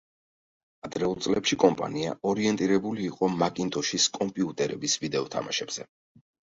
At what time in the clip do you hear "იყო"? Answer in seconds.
3.11-3.31